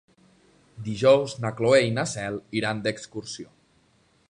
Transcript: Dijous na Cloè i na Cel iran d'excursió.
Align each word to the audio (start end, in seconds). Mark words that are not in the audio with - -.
Dijous 0.87 1.35
na 1.43 1.51
Cloè 1.59 1.83
i 1.89 1.93
na 1.99 2.07
Cel 2.15 2.41
iran 2.61 2.83
d'excursió. 2.87 3.49